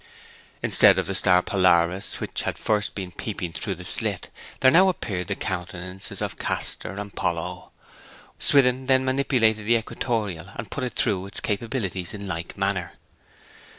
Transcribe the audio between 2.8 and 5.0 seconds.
been peeping in through the slit, there now